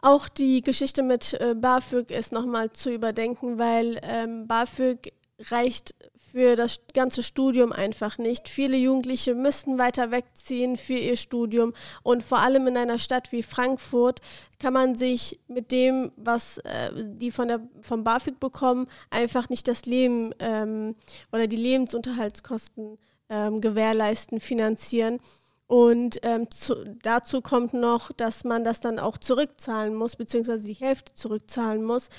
Auch 0.00 0.28
die 0.28 0.62
Geschichte 0.62 1.02
mit 1.02 1.34
äh, 1.34 1.54
BAföG 1.54 2.10
ist 2.10 2.32
nochmal 2.32 2.72
zu 2.72 2.90
überdenken, 2.90 3.58
weil 3.58 3.98
ähm, 4.02 4.46
BAföG 4.46 5.12
reicht 5.50 5.94
für 6.32 6.56
das 6.56 6.80
ganze 6.94 7.22
Studium 7.22 7.72
einfach 7.72 8.18
nicht. 8.18 8.48
Viele 8.48 8.76
Jugendliche 8.76 9.34
müssen 9.34 9.78
weiter 9.78 10.10
wegziehen 10.10 10.76
für 10.76 10.94
ihr 10.94 11.16
Studium 11.16 11.74
und 12.02 12.22
vor 12.22 12.38
allem 12.38 12.66
in 12.66 12.76
einer 12.76 12.98
Stadt 12.98 13.32
wie 13.32 13.42
Frankfurt 13.42 14.20
kann 14.58 14.72
man 14.72 14.96
sich 14.96 15.38
mit 15.48 15.70
dem, 15.70 16.10
was 16.16 16.58
äh, 16.58 16.90
die 16.94 17.30
von 17.30 17.48
der, 17.48 17.60
vom 17.82 18.02
BAföG 18.02 18.40
bekommen, 18.40 18.88
einfach 19.10 19.48
nicht 19.48 19.68
das 19.68 19.84
Leben 19.84 20.34
ähm, 20.38 20.96
oder 21.32 21.46
die 21.46 21.56
Lebensunterhaltskosten 21.56 22.98
ähm, 23.28 23.60
gewährleisten, 23.60 24.40
finanzieren. 24.40 25.18
Und 25.66 26.18
ähm, 26.22 26.50
zu, 26.50 26.84
dazu 27.02 27.40
kommt 27.40 27.72
noch, 27.72 28.12
dass 28.12 28.44
man 28.44 28.62
das 28.62 28.80
dann 28.80 28.98
auch 28.98 29.16
zurückzahlen 29.16 29.94
muss, 29.94 30.16
beziehungsweise 30.16 30.64
die 30.64 30.74
Hälfte 30.74 31.14
zurückzahlen 31.14 31.82
muss. 31.82 32.10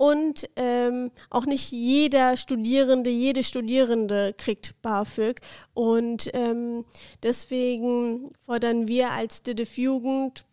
Und 0.00 0.48
ähm, 0.56 1.10
auch 1.28 1.44
nicht 1.44 1.72
jeder 1.72 2.38
Studierende, 2.38 3.10
jede 3.10 3.42
Studierende 3.42 4.32
kriegt 4.32 4.80
BAföG. 4.80 5.42
Und 5.74 6.30
ähm, 6.32 6.86
deswegen 7.22 8.32
fordern 8.46 8.88
wir 8.88 9.10
als 9.10 9.42
DIDIF 9.42 9.76
Jugend 9.76 10.46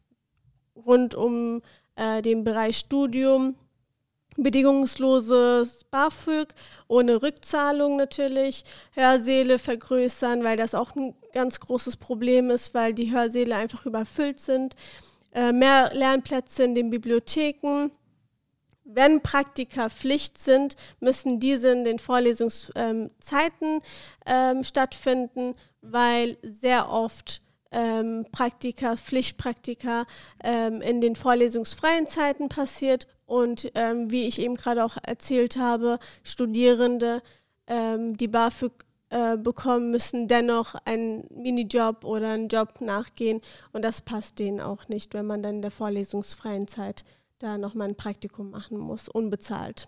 rund 0.75 1.15
um 1.15 1.61
äh, 1.95 2.21
den 2.21 2.43
Bereich 2.43 2.75
Studium 2.75 3.55
bedingungsloses 4.35 5.85
BAföG, 5.85 6.53
ohne 6.89 7.21
Rückzahlung 7.21 7.95
natürlich, 7.95 8.65
Hörsäle 8.95 9.59
vergrößern, 9.59 10.43
weil 10.43 10.57
das 10.57 10.75
auch 10.75 10.93
ein 10.93 11.15
ganz 11.31 11.61
großes 11.61 11.95
Problem 11.95 12.49
ist, 12.49 12.73
weil 12.73 12.93
die 12.93 13.13
Hörsäle 13.13 13.55
einfach 13.55 13.85
überfüllt 13.85 14.41
sind, 14.41 14.75
äh, 15.33 15.53
mehr 15.53 15.91
Lernplätze 15.93 16.65
in 16.65 16.75
den 16.75 16.89
Bibliotheken 16.89 17.91
wenn 18.87 19.21
Praktika 19.21 19.89
Pflicht 19.89 20.37
sind, 20.37 20.75
müssen 20.99 21.39
diese 21.39 21.71
in 21.71 21.83
den 21.83 21.99
Vorlesungszeiten 21.99 23.81
ähm, 24.25 24.63
stattfinden, 24.63 25.55
weil 25.81 26.37
sehr 26.41 26.89
oft 26.89 27.41
ähm, 27.71 28.25
Praktika, 28.31 28.95
Pflichtpraktika 28.95 30.05
ähm, 30.43 30.81
in 30.81 31.01
den 31.01 31.15
vorlesungsfreien 31.15 32.07
Zeiten 32.07 32.47
passiert 32.47 33.07
und 33.25 33.69
ähm, 33.75 34.09
wie 34.09 34.25
ich 34.25 34.39
eben 34.39 34.55
gerade 34.55 34.85
auch 34.85 34.97
erzählt 35.03 35.57
habe, 35.57 35.99
Studierende, 36.23 37.21
ähm, 37.67 38.15
die 38.15 38.29
BAföG 38.29 38.85
äh, 39.09 39.35
bekommen, 39.35 39.91
müssen 39.91 40.29
dennoch 40.29 40.75
einen 40.85 41.27
Minijob 41.29 42.05
oder 42.05 42.29
einen 42.29 42.47
Job 42.47 42.79
nachgehen 42.79 43.41
und 43.73 43.83
das 43.83 44.01
passt 44.01 44.39
denen 44.39 44.61
auch 44.61 44.87
nicht, 44.87 45.13
wenn 45.13 45.25
man 45.25 45.43
dann 45.43 45.55
in 45.55 45.61
der 45.61 45.71
vorlesungsfreien 45.71 46.67
Zeit 46.67 47.03
da 47.39 47.57
nochmal 47.57 47.89
ein 47.89 47.97
Praktikum 47.97 48.51
machen 48.51 48.77
muss, 48.77 49.07
unbezahlt. 49.07 49.87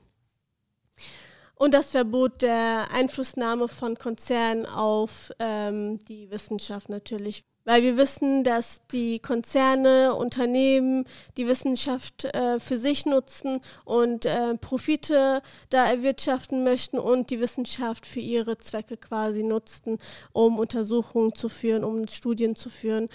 Und 1.56 1.74
das 1.74 1.92
Verbot 1.92 2.42
der 2.42 2.88
Einflussnahme 2.94 3.68
von 3.68 3.98
Konzernen 3.98 4.66
auf 4.66 5.32
ähm, 5.40 6.00
die 6.06 6.32
Wissenschaft 6.32 6.88
natürlich. 6.88 7.44
Weil 7.66 7.84
wir 7.84 7.98
wissen, 7.98 8.46
dass 8.46 8.82
die 8.88 9.20
Konzerne, 9.20 10.16
Unternehmen 10.16 11.06
die 11.36 11.48
Wissenschaft 11.48 12.24
äh, 12.24 12.62
für 12.62 12.78
sich 12.78 13.06
nutzen 13.06 13.60
und 13.84 14.26
äh, 14.26 14.56
Profite 14.56 15.42
da 15.70 15.86
erwirtschaften 15.86 16.64
möchten 16.64 16.98
und 16.98 17.30
die 17.30 17.42
Wissenschaft 17.42 18.08
für 18.08 18.22
ihre 18.22 18.58
Zwecke 18.58 18.96
quasi 18.96 19.44
nutzen, 19.44 19.98
um 20.32 20.58
Untersuchungen 20.58 21.36
zu 21.36 21.50
führen, 21.50 21.84
um 21.84 22.08
Studien 22.08 22.56
zu 22.56 22.70
führen. 22.70 23.10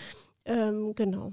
Ähm, 0.44 0.94
genau. 0.94 1.32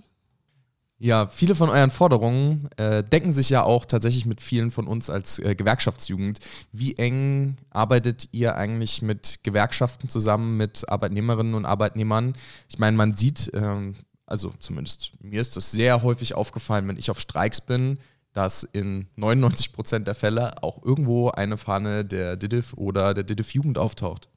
Ja, 1.03 1.25
viele 1.25 1.55
von 1.55 1.69
euren 1.69 1.89
Forderungen 1.89 2.69
äh, 2.77 3.03
decken 3.03 3.31
sich 3.31 3.49
ja 3.49 3.63
auch 3.63 3.87
tatsächlich 3.87 4.27
mit 4.27 4.39
vielen 4.39 4.69
von 4.69 4.85
uns 4.85 5.09
als 5.09 5.39
äh, 5.39 5.55
Gewerkschaftsjugend. 5.55 6.37
Wie 6.71 6.95
eng 6.95 7.57
arbeitet 7.71 8.29
ihr 8.33 8.55
eigentlich 8.55 9.01
mit 9.01 9.39
Gewerkschaften 9.41 10.09
zusammen, 10.09 10.57
mit 10.57 10.87
Arbeitnehmerinnen 10.87 11.55
und 11.55 11.65
Arbeitnehmern? 11.65 12.35
Ich 12.69 12.77
meine, 12.77 12.95
man 12.95 13.13
sieht, 13.13 13.49
ähm, 13.55 13.95
also 14.27 14.51
zumindest 14.59 15.13
mir 15.23 15.41
ist 15.41 15.57
das 15.57 15.71
sehr 15.71 16.03
häufig 16.03 16.35
aufgefallen, 16.35 16.87
wenn 16.87 16.99
ich 16.99 17.09
auf 17.09 17.19
Streiks 17.19 17.61
bin, 17.61 17.97
dass 18.33 18.61
in 18.61 19.07
99 19.15 19.73
Prozent 19.73 20.05
der 20.05 20.13
Fälle 20.13 20.61
auch 20.61 20.83
irgendwo 20.83 21.31
eine 21.31 21.57
Fahne 21.57 22.05
der 22.05 22.35
DIDIF 22.35 22.75
oder 22.75 23.15
der 23.15 23.23
DIDIF 23.23 23.55
Jugend 23.55 23.79
auftaucht. 23.79 24.29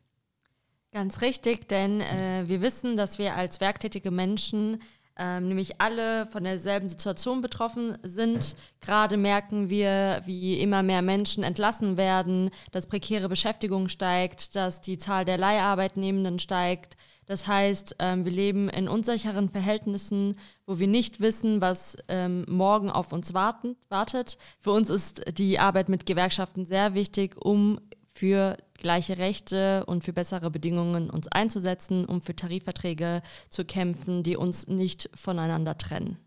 Ganz 0.93 1.21
richtig, 1.21 1.69
denn 1.69 2.01
äh, 2.01 2.45
wir 2.47 2.63
wissen, 2.63 2.97
dass 2.97 3.19
wir 3.19 3.35
als 3.35 3.61
werktätige 3.61 4.11
Menschen 4.11 4.79
ähm, 5.17 5.49
nämlich 5.49 5.81
alle 5.81 6.27
von 6.27 6.45
derselben 6.45 6.89
Situation 6.89 7.41
betroffen 7.41 7.99
sind. 8.03 8.57
Gerade 8.81 9.17
merken 9.17 9.71
wir, 9.71 10.23
wie 10.25 10.61
immer 10.61 10.83
mehr 10.83 11.03
Menschen 11.03 11.45
entlassen 11.45 11.97
werden, 11.97 12.51
dass 12.73 12.89
prekäre 12.89 13.29
Beschäftigung 13.29 13.89
steigt, 13.89 14.57
dass 14.57 14.81
die 14.81 14.99
Zahl 14.99 15.25
der 15.25 15.39
Leiharbeitnehmenden 15.39 16.39
steigt. 16.39 16.97
Das 17.27 17.47
heißt, 17.47 17.97
ähm, 18.01 18.25
wir 18.25 18.33
leben 18.33 18.69
in 18.69 18.89
unsicheren 18.89 19.49
Verhältnissen, 19.49 20.37
wo 20.67 20.79
wir 20.79 20.89
nicht 20.89 21.21
wissen, 21.21 21.61
was 21.61 21.97
ähm, 22.09 22.45
morgen 22.49 22.91
auf 22.91 23.13
uns 23.13 23.33
warten, 23.33 23.77
wartet. 23.89 24.37
Für 24.61 24.73
uns 24.73 24.91
ist 24.91 25.39
die 25.39 25.59
Arbeit 25.59 25.89
mit 25.89 26.07
Gewerkschaften 26.07 26.67
sehr 26.67 26.95
wichtig, 26.95 27.37
um 27.43 27.81
für 28.13 28.57
gleiche 28.79 29.19
Rechte 29.19 29.85
und 29.87 30.05
für 30.05 30.13
bessere 30.13 30.51
Bedingungen 30.51 31.11
uns 31.11 31.29
einzusetzen, 31.29 32.05
um 32.05 32.21
für 32.21 32.37
Tarifverträge 32.37 33.23
zu 33.49 33.65
kämpfen, 33.65 34.23
die 34.23 34.37
uns 34.37 34.69
nicht 34.69 35.11
voneinander 35.15 35.79
trennen. 35.79 36.19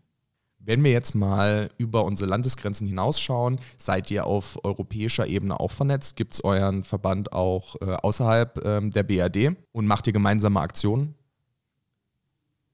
Wenn 0.60 0.82
wir 0.84 0.90
jetzt 0.90 1.14
mal 1.14 1.70
über 1.78 2.04
unsere 2.04 2.28
Landesgrenzen 2.28 2.88
hinausschauen, 2.88 3.58
seid 3.78 4.10
ihr 4.10 4.26
auf 4.26 4.58
europäischer 4.64 5.26
Ebene 5.26 5.58
auch 5.58 5.70
vernetzt? 5.70 6.16
Gibt 6.16 6.34
es 6.34 6.44
euren 6.44 6.84
Verband 6.84 7.32
auch 7.32 7.76
äh, 7.80 7.94
außerhalb 7.94 8.64
ähm, 8.64 8.90
der 8.90 9.04
BRD 9.04 9.56
und 9.72 9.86
macht 9.86 10.06
ihr 10.08 10.12
gemeinsame 10.12 10.60
Aktionen? 10.60 11.14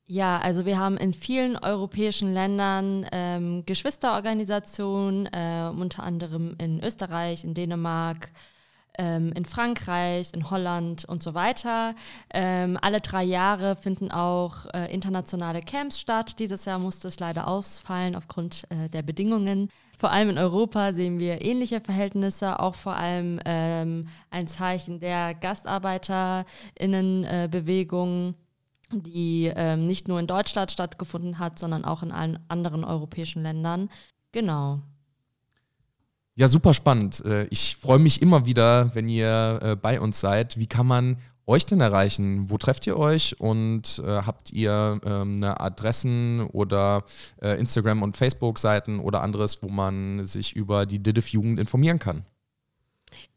Ja, 0.07 0.39
also 0.39 0.67
wir 0.67 0.79
haben 0.79 0.97
in 0.99 1.15
vielen 1.15 1.57
europäischen 1.57 2.33
Ländern 2.33 3.07
ähm, 3.13 3.65
Geschwisterorganisationen, 3.65 5.27
äh, 5.27 5.71
unter 5.75 6.03
anderem 6.03 6.57
in 6.59 6.83
Österreich, 6.83 7.45
in 7.45 7.55
Dänemark, 7.55 8.31
ähm, 8.99 9.33
in 9.33 9.45
Frankreich, 9.45 10.33
in 10.33 10.51
Holland 10.51 11.05
und 11.05 11.23
so 11.23 11.35
weiter. 11.35 11.95
Ähm, 12.33 12.79
alle 12.81 13.01
drei 13.01 13.23
Jahre 13.25 13.77
finden 13.77 14.11
auch 14.11 14.67
äh, 14.73 14.91
internationale 14.93 15.61
Camps 15.63 16.01
statt. 16.01 16.39
Dieses 16.39 16.65
Jahr 16.65 16.79
musste 16.79 17.09
es 17.09 17.21
leider 17.21 17.49
ausfallen 17.49 18.17
aufgrund 18.17 18.65
äh, 18.71 18.89
der 18.89 19.03
Bedingungen. 19.03 19.69
Vor 19.99 20.11
allem 20.11 20.31
in 20.31 20.39
Europa 20.39 20.93
sehen 20.93 21.19
wir 21.19 21.45
ähnliche 21.45 21.81
Verhältnisse, 21.81 22.61
auch 22.61 22.75
vor 22.75 22.97
allem 22.97 23.41
ähm, 23.45 24.09
ein 24.31 24.47
Zeichen 24.47 25.01
der 25.01 25.35
Gastarbeiterinnenbewegung. 25.35 28.31
Äh, 28.31 28.35
die 28.93 29.51
ähm, 29.55 29.87
nicht 29.87 30.09
nur 30.09 30.21
in 30.21 30.27
Deutschland 30.27 30.71
stattgefunden 30.71 31.39
hat, 31.39 31.59
sondern 31.59 31.85
auch 31.85 32.03
in 32.03 32.13
allen 32.13 32.39
anderen 32.49 32.85
europäischen 32.85 33.43
Ländern. 33.43 33.91
Genau. 34.33 34.81
Ja, 36.37 36.49
super 36.49 36.75
spannend. 36.75 37.25
Äh, 37.25 37.45
ich 37.51 37.77
freue 37.77 38.01
mich 38.01 38.21
immer 38.21 38.45
wieder, 38.45 38.93
wenn 38.95 39.09
ihr 39.09 39.61
äh, 39.63 39.77
bei 39.77 40.01
uns 40.01 40.19
seid. 40.19 40.59
Wie 40.59 40.67
kann 40.67 40.85
man 40.87 41.17
euch 41.47 41.65
denn 41.65 41.81
erreichen? 41.81 42.51
Wo 42.51 42.59
trefft 42.59 42.89
ihr 42.89 42.97
euch 42.97 43.39
und 43.39 44.03
äh, 44.05 44.23
habt 44.23 44.51
ihr 44.51 44.99
ähm, 45.05 45.37
eine 45.37 45.61
Adressen 45.61 46.41
oder 46.41 47.05
Instagram- 47.41 48.03
und 48.03 48.17
Facebook-Seiten 48.17 48.99
oder 48.99 49.21
anderes, 49.21 49.63
wo 49.63 49.69
man 49.69 50.25
sich 50.25 50.57
über 50.57 50.87
die 50.87 51.01
DIDIF-Jugend 51.01 51.61
informieren 51.61 51.99
kann? 51.99 52.25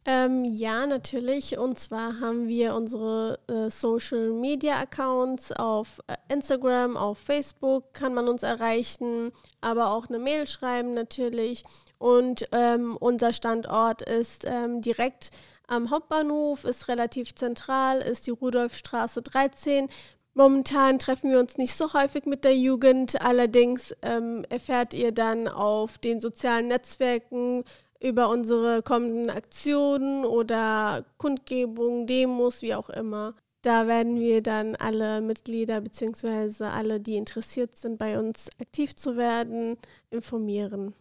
Ähm, 0.10 0.46
ja, 0.46 0.86
natürlich. 0.86 1.58
Und 1.58 1.78
zwar 1.78 2.22
haben 2.22 2.48
wir 2.48 2.76
unsere 2.76 3.40
äh, 3.50 3.70
Social 3.70 4.32
Media 4.32 4.80
Accounts 4.80 5.52
auf 5.52 6.00
äh, 6.08 6.16
Instagram, 6.34 6.96
auf 6.96 7.18
Facebook 7.18 7.94
kann 7.94 8.14
man 8.14 8.30
uns 8.30 8.42
erreichen, 8.42 9.34
aber 9.60 9.92
auch 9.92 10.08
eine 10.08 10.20
Mail 10.20 10.48
schreiben 10.48 10.94
natürlich. 10.94 11.66
Und 12.00 12.48
ähm, 12.54 12.96
unser 12.98 13.34
Standort 13.34 14.02
ist 14.02 14.46
ähm, 14.48 14.80
direkt 14.80 15.32
am 15.68 15.90
Hauptbahnhof, 15.92 16.64
ist 16.64 16.88
relativ 16.88 17.36
zentral, 17.36 18.00
ist 18.00 18.28
die 18.28 18.32
Rudolfstraße 18.32 19.22
13. 19.22 19.90
Momentan 20.34 21.00
treffen 21.00 21.32
wir 21.32 21.40
uns 21.40 21.58
nicht 21.58 21.74
so 21.74 21.92
häufig 21.94 22.26
mit 22.26 22.46
der 22.46 22.56
Jugend, 22.56 23.20
allerdings 23.20 23.94
ähm, 24.04 24.46
erfährt 24.50 24.94
ihr 24.94 25.12
dann 25.12 25.50
auf 25.50 25.98
den 25.98 26.22
sozialen 26.22 26.68
Netzwerken, 26.68 27.66
über 28.00 28.30
unsere 28.30 28.82
kommenden 28.84 29.30
Aktionen 29.30 30.26
oder 30.26 31.06
Kundgebungen, 31.18 32.08
Demos, 32.08 32.62
wie 32.62 32.76
auch 32.76 32.90
immer. 32.90 33.36
Da 33.64 33.88
werden 33.88 34.20
wir 34.20 34.42
dann 34.42 34.76
alle 34.76 35.22
Mitglieder 35.22 35.82
bzw. 35.82 36.66
alle, 36.66 37.00
die 37.00 37.16
interessiert 37.16 37.76
sind, 37.76 37.98
bei 37.98 38.20
uns 38.20 38.50
aktiv 38.60 38.96
zu 38.96 39.18
werden, 39.18 39.78
informieren. 40.10 40.94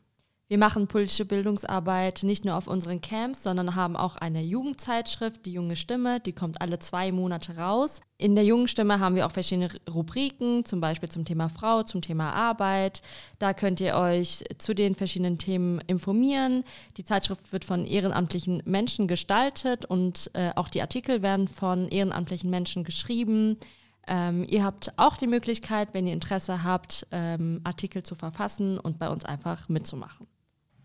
Wir 0.48 0.58
machen 0.58 0.86
politische 0.86 1.24
Bildungsarbeit 1.24 2.22
nicht 2.22 2.44
nur 2.44 2.54
auf 2.54 2.68
unseren 2.68 3.00
Camps, 3.00 3.42
sondern 3.42 3.74
haben 3.74 3.96
auch 3.96 4.14
eine 4.14 4.42
Jugendzeitschrift, 4.42 5.44
die 5.44 5.52
Junge 5.52 5.74
Stimme, 5.74 6.20
die 6.20 6.34
kommt 6.34 6.60
alle 6.60 6.78
zwei 6.78 7.10
Monate 7.10 7.56
raus. 7.56 8.00
In 8.16 8.36
der 8.36 8.44
Jungen 8.44 8.68
Stimme 8.68 9.00
haben 9.00 9.16
wir 9.16 9.26
auch 9.26 9.32
verschiedene 9.32 9.70
Rubriken, 9.92 10.64
zum 10.64 10.80
Beispiel 10.80 11.08
zum 11.08 11.24
Thema 11.24 11.48
Frau, 11.48 11.82
zum 11.82 12.00
Thema 12.00 12.32
Arbeit. 12.32 13.02
Da 13.40 13.54
könnt 13.54 13.80
ihr 13.80 13.96
euch 13.96 14.44
zu 14.58 14.72
den 14.72 14.94
verschiedenen 14.94 15.38
Themen 15.38 15.80
informieren. 15.88 16.62
Die 16.96 17.04
Zeitschrift 17.04 17.52
wird 17.52 17.64
von 17.64 17.84
ehrenamtlichen 17.84 18.62
Menschen 18.66 19.08
gestaltet 19.08 19.84
und 19.84 20.30
äh, 20.34 20.52
auch 20.54 20.68
die 20.68 20.80
Artikel 20.80 21.22
werden 21.22 21.48
von 21.48 21.88
ehrenamtlichen 21.88 22.50
Menschen 22.50 22.84
geschrieben. 22.84 23.58
Ähm, 24.06 24.44
ihr 24.48 24.62
habt 24.62 24.96
auch 24.96 25.16
die 25.16 25.26
Möglichkeit, 25.26 25.88
wenn 25.92 26.06
ihr 26.06 26.12
Interesse 26.12 26.62
habt, 26.62 27.08
ähm, 27.10 27.62
Artikel 27.64 28.04
zu 28.04 28.14
verfassen 28.14 28.78
und 28.78 29.00
bei 29.00 29.08
uns 29.08 29.24
einfach 29.24 29.68
mitzumachen. 29.68 30.28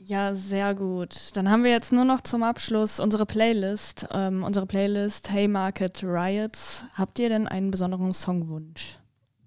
Ja, 0.03 0.33
sehr 0.33 0.73
gut. 0.73 1.29
Dann 1.33 1.49
haben 1.49 1.63
wir 1.63 1.71
jetzt 1.71 1.91
nur 1.91 2.05
noch 2.05 2.21
zum 2.21 2.43
Abschluss 2.43 2.99
unsere 2.99 3.25
Playlist. 3.25 4.07
Ähm, 4.11 4.43
unsere 4.43 4.65
Playlist 4.65 5.31
Hey 5.31 5.47
Market 5.47 6.03
Riots. 6.03 6.85
Habt 6.93 7.19
ihr 7.19 7.29
denn 7.29 7.47
einen 7.47 7.69
besonderen 7.69 8.11
Songwunsch? 8.11 8.97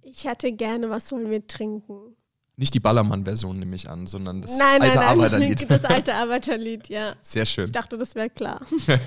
Ich 0.02 0.24
hätte 0.24 0.52
gerne, 0.52 0.90
was 0.90 1.10
wollen 1.10 1.30
wir 1.30 1.44
trinken? 1.46 2.14
Nicht 2.56 2.72
die 2.74 2.80
Ballermann-Version 2.80 3.58
nehme 3.58 3.74
ich 3.74 3.90
an, 3.90 4.06
sondern 4.06 4.42
das 4.42 4.56
nein, 4.56 4.80
alte 4.80 4.98
nein, 4.98 5.06
nein, 5.06 5.18
Arbeiterlied. 5.18 5.66
Das 5.68 5.84
alte 5.84 6.14
Arbeiterlied, 6.14 6.88
ja. 6.88 7.14
Sehr 7.20 7.46
schön. 7.46 7.64
Ich 7.64 7.72
dachte, 7.72 7.98
das 7.98 8.14
wäre 8.14 8.30
klar. 8.30 8.60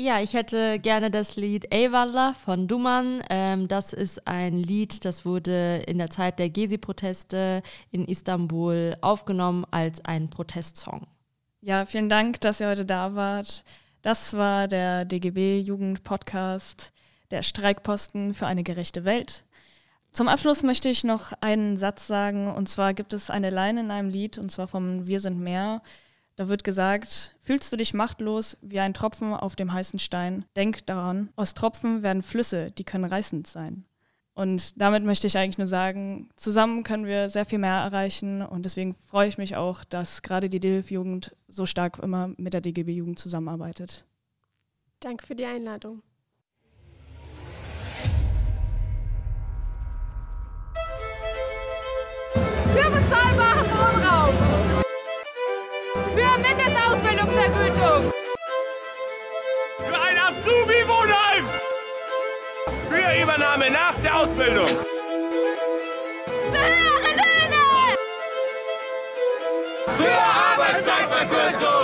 Ja, 0.00 0.20
ich 0.20 0.32
hätte 0.34 0.78
gerne 0.78 1.10
das 1.10 1.34
Lied 1.34 1.74
Eyvallah 1.74 2.34
von 2.34 2.68
Duman. 2.68 3.20
Ähm, 3.30 3.66
das 3.66 3.92
ist 3.92 4.28
ein 4.28 4.54
Lied, 4.54 5.04
das 5.04 5.24
wurde 5.24 5.82
in 5.88 5.98
der 5.98 6.08
Zeit 6.08 6.38
der 6.38 6.50
Gezi-Proteste 6.50 7.64
in 7.90 8.04
Istanbul 8.04 8.96
aufgenommen 9.00 9.66
als 9.72 10.04
ein 10.04 10.30
Protestsong. 10.30 11.08
Ja, 11.62 11.84
vielen 11.84 12.08
Dank, 12.08 12.40
dass 12.42 12.60
ihr 12.60 12.68
heute 12.68 12.86
da 12.86 13.16
wart. 13.16 13.64
Das 14.02 14.34
war 14.34 14.68
der 14.68 15.04
DGB 15.04 15.58
Jugend 15.62 16.04
Podcast, 16.04 16.92
der 17.32 17.42
Streikposten 17.42 18.34
für 18.34 18.46
eine 18.46 18.62
gerechte 18.62 19.04
Welt. 19.04 19.44
Zum 20.12 20.28
Abschluss 20.28 20.62
möchte 20.62 20.88
ich 20.88 21.02
noch 21.02 21.32
einen 21.40 21.76
Satz 21.76 22.06
sagen, 22.06 22.46
und 22.46 22.68
zwar 22.68 22.94
gibt 22.94 23.14
es 23.14 23.30
eine 23.30 23.50
Line 23.50 23.80
in 23.80 23.90
einem 23.90 24.10
Lied, 24.10 24.38
und 24.38 24.52
zwar 24.52 24.68
vom 24.68 25.08
Wir 25.08 25.18
sind 25.18 25.40
mehr. 25.40 25.82
Da 26.38 26.46
wird 26.46 26.62
gesagt, 26.62 27.34
fühlst 27.40 27.72
du 27.72 27.76
dich 27.76 27.94
machtlos 27.94 28.58
wie 28.60 28.78
ein 28.78 28.94
Tropfen 28.94 29.34
auf 29.34 29.56
dem 29.56 29.72
heißen 29.72 29.98
Stein? 29.98 30.44
Denk 30.54 30.86
daran, 30.86 31.30
aus 31.34 31.52
Tropfen 31.52 32.04
werden 32.04 32.22
Flüsse, 32.22 32.70
die 32.70 32.84
können 32.84 33.06
reißend 33.06 33.48
sein. 33.48 33.84
Und 34.34 34.80
damit 34.80 35.02
möchte 35.02 35.26
ich 35.26 35.36
eigentlich 35.36 35.58
nur 35.58 35.66
sagen, 35.66 36.28
zusammen 36.36 36.84
können 36.84 37.06
wir 37.06 37.28
sehr 37.28 37.44
viel 37.44 37.58
mehr 37.58 37.74
erreichen 37.74 38.42
und 38.42 38.62
deswegen 38.64 38.94
freue 38.94 39.26
ich 39.26 39.36
mich 39.36 39.56
auch, 39.56 39.82
dass 39.82 40.22
gerade 40.22 40.48
die 40.48 40.60
DILF-Jugend 40.60 41.34
so 41.48 41.66
stark 41.66 41.98
immer 41.98 42.30
mit 42.36 42.54
der 42.54 42.60
DGB-Jugend 42.60 43.18
zusammenarbeitet. 43.18 44.06
Danke 45.00 45.26
für 45.26 45.34
die 45.34 45.46
Einladung. 45.46 46.02
Übernahme 63.38 63.70
nach 63.70 63.94
der 64.02 64.16
Ausbildung. 64.16 64.66
Für 64.66 64.74
höhere 66.58 67.12
Löhne! 67.14 67.62
Für 69.96 70.18
Arbeitszeitverkürzung! 70.52 71.77